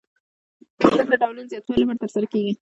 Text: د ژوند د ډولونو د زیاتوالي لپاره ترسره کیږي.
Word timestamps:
د 0.79 0.81
ژوند 0.93 1.09
د 1.11 1.15
ډولونو 1.21 1.45
د 1.47 1.51
زیاتوالي 1.51 1.81
لپاره 1.83 1.99
ترسره 2.01 2.25
کیږي. 2.33 2.51